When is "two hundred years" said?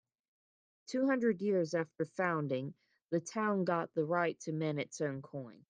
0.87-1.75